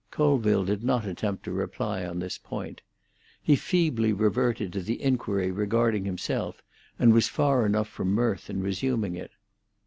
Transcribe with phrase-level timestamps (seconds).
[0.09, 2.81] Colville did not attempt to reply on this point.
[3.39, 6.63] He feebly reverted to the inquiry regarding himself,
[6.97, 9.29] and was far enough from mirth in resuming it.